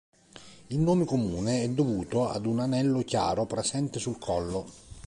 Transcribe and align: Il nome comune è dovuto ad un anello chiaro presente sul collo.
Il 0.69 0.79
nome 0.79 1.05
comune 1.05 1.61
è 1.61 1.69
dovuto 1.69 2.27
ad 2.27 2.47
un 2.47 2.59
anello 2.59 3.03
chiaro 3.03 3.45
presente 3.45 3.99
sul 3.99 4.17
collo. 4.17 4.65